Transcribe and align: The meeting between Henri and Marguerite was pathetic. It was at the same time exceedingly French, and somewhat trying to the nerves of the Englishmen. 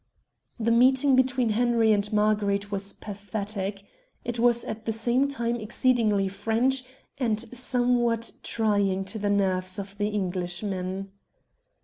The 0.59 0.71
meeting 0.71 1.15
between 1.15 1.49
Henri 1.49 1.91
and 1.93 2.11
Marguerite 2.11 2.71
was 2.71 2.91
pathetic. 2.91 3.83
It 4.25 4.39
was 4.39 4.65
at 4.65 4.85
the 4.85 4.93
same 4.93 5.27
time 5.27 5.57
exceedingly 5.57 6.27
French, 6.27 6.83
and 7.19 7.41
somewhat 7.55 8.31
trying 8.41 9.05
to 9.05 9.19
the 9.19 9.29
nerves 9.29 9.77
of 9.77 9.99
the 9.99 10.11
Englishmen. 10.11 11.11